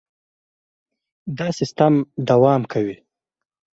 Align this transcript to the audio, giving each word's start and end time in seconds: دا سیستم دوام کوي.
دا 1.37 1.47
سیستم 1.59 1.93
دوام 2.27 2.61
کوي. 2.71 2.95